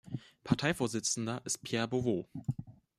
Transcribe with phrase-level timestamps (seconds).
[0.43, 2.25] Parteivorsitzender ist Pierre Beauvois.